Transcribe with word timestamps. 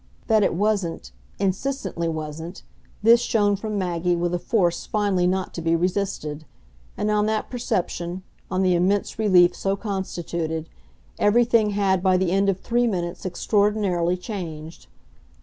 That 0.25 0.41
it 0.41 0.55
wasn't, 0.55 1.11
insistently 1.37 2.07
wasn't, 2.09 2.63
this 3.03 3.21
shone 3.21 3.55
from 3.55 3.77
Maggie 3.77 4.15
with 4.15 4.33
a 4.33 4.39
force 4.39 4.87
finally 4.87 5.27
not 5.27 5.53
to 5.53 5.61
be 5.61 5.75
resisted; 5.75 6.43
and 6.97 7.11
on 7.11 7.27
that 7.27 7.51
perception, 7.51 8.23
on 8.49 8.63
the 8.63 8.73
immense 8.73 9.19
relief 9.19 9.55
so 9.55 9.75
constituted, 9.75 10.69
everything 11.19 11.69
had 11.77 12.01
by 12.01 12.17
the 12.17 12.31
end 12.31 12.49
of 12.49 12.59
three 12.61 12.87
minutes 12.87 13.27
extraordinarily 13.27 14.17
changed. 14.17 14.87